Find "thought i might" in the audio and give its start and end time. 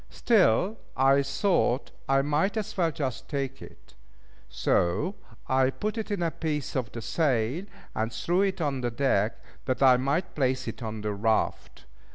1.21-2.57